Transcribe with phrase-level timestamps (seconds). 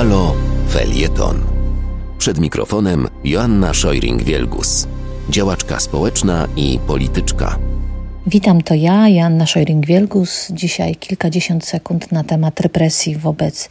[0.00, 0.34] Halo
[0.68, 1.42] Felieton.
[2.18, 4.86] Przed mikrofonem Joanna Szojring-Wielgus,
[5.30, 7.58] działaczka społeczna i polityczka.
[8.26, 10.52] Witam, to ja, Joanna Szojring-Wielgus.
[10.52, 13.68] Dzisiaj kilkadziesiąt sekund na temat represji wobec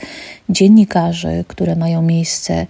[0.50, 2.68] dziennikarzy, które mają miejsce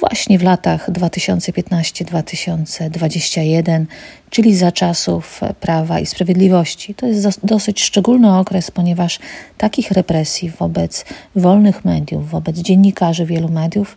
[0.00, 3.84] właśnie w latach 2015-2021,
[4.30, 6.94] czyli za czasów Prawa i Sprawiedliwości.
[6.94, 9.18] To jest dosyć szczególny okres, ponieważ
[9.58, 11.04] takich represji wobec
[11.36, 13.96] wolnych mediów, wobec dziennikarzy wielu mediów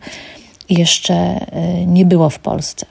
[0.70, 2.86] jeszcze e, nie było w Polsce.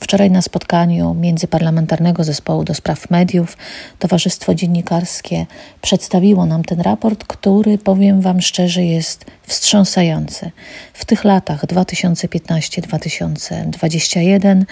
[0.00, 3.56] Wczoraj na spotkaniu Międzyparlamentarnego Zespołu do Spraw Mediów
[3.98, 5.46] Towarzystwo Dziennikarskie
[5.82, 10.50] przedstawiło nam ten raport, który, powiem Wam szczerze, jest wstrząsający.
[10.94, 14.64] W tych latach 2015-2021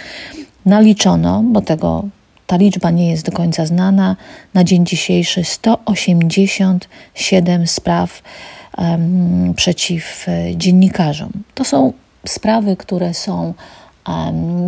[0.67, 2.05] naliczono, bo tego
[2.47, 4.17] ta liczba nie jest do końca znana,
[4.55, 8.23] na dzień dzisiejszy 187 spraw
[8.79, 11.31] um, przeciw dziennikarzom.
[11.55, 11.93] To są
[12.27, 13.55] sprawy, które są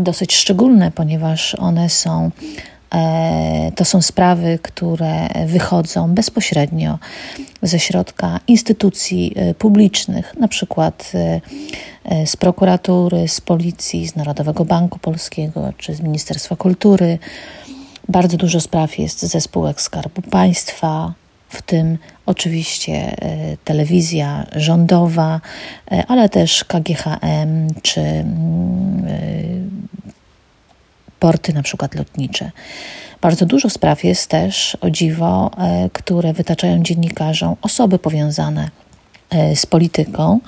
[0.02, 2.30] dosyć szczególne, ponieważ one są
[2.94, 6.98] e, to są sprawy, które wychodzą bezpośrednio
[7.62, 14.98] ze środka instytucji e, publicznych, na przykład e, z prokuratury, z policji, z Narodowego Banku
[14.98, 17.18] Polskiego czy z Ministerstwa Kultury.
[18.08, 21.12] Bardzo dużo spraw jest ze spółek Skarbu Państwa,
[21.48, 25.40] w tym oczywiście e, telewizja rządowa,
[25.90, 29.18] e, ale też KGHM czy mm, e,
[31.18, 32.50] porty na przykład lotnicze.
[33.20, 35.50] Bardzo dużo spraw jest też, o dziwo,
[35.92, 38.70] które wytaczają dziennikarzom osoby powiązane
[39.54, 40.40] z polityką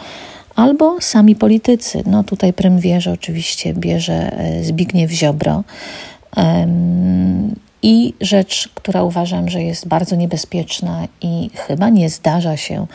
[0.57, 2.03] albo sami politycy.
[2.07, 5.65] No tutaj prym wierzy oczywiście bierze Zbigniew Ziobro.
[7.83, 12.87] I rzecz, która uważam, że jest bardzo niebezpieczna i chyba nie zdarza się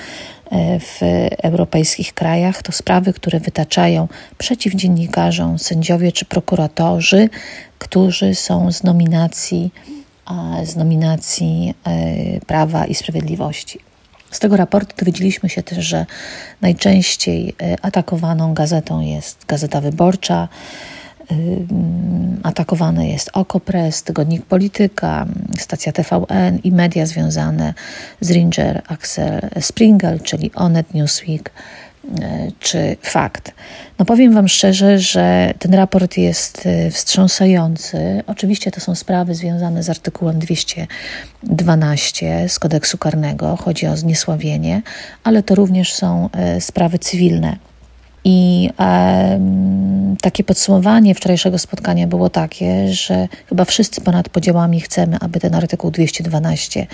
[0.52, 1.00] e, w
[1.44, 7.30] europejskich krajach, to sprawy, które wytaczają przeciw dziennikarzom sędziowie czy prokuratorzy,
[7.80, 9.71] którzy są z nominacji,
[10.64, 13.80] z nominacji e, Prawa i Sprawiedliwości.
[14.32, 16.05] Z tego raportu dowiedzieliśmy się też, że
[16.61, 20.48] najczęściej e, atakowaną gazetą jest Gazeta Wyborcza
[22.43, 25.25] atakowane jest Okopres, Tygodnik Polityka,
[25.59, 27.73] stacja TVN i media związane
[28.21, 31.52] z Ringer, Axel Springel, czyli Onet, Newsweek
[32.21, 33.53] e, czy Fakt.
[33.99, 38.23] No powiem Wam szczerze, że ten raport jest e, wstrząsający.
[38.27, 44.81] Oczywiście to są sprawy związane z artykułem 212 z kodeksu karnego, chodzi o zniesławienie,
[45.23, 47.58] ale to również są e, sprawy cywilne.
[48.23, 49.39] I e,
[50.21, 55.92] takie podsumowanie wczorajszego spotkania było takie, że chyba wszyscy ponad podziałami chcemy, aby ten artykuł
[55.92, 56.87] 212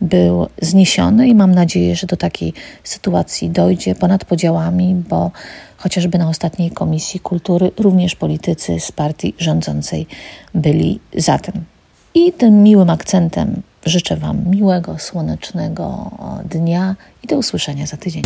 [0.00, 2.52] był zniesiony, i mam nadzieję, że do takiej
[2.84, 5.30] sytuacji dojdzie ponad podziałami, bo
[5.76, 10.06] chociażby na ostatniej Komisji Kultury również politycy z partii rządzącej
[10.54, 11.64] byli za tym.
[12.14, 16.10] I tym miłym akcentem życzę Wam miłego, słonecznego
[16.44, 18.22] dnia i do usłyszenia za tydzień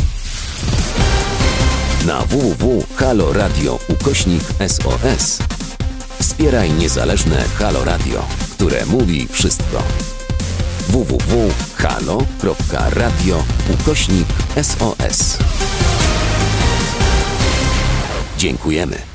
[2.07, 5.39] na www.haloradio ukośnik SOS.
[6.19, 9.83] Wspieraj niezależne Halo Radio, które mówi wszystko.
[10.89, 11.45] www.halo.radio
[13.75, 14.27] ukośnik
[14.63, 15.39] SOS.
[18.39, 19.14] Dziękujemy.